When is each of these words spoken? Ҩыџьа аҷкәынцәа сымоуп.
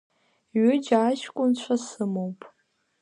Ҩыџьа 0.61 0.97
аҷкәынцәа 1.09 1.75
сымоуп. 1.85 2.39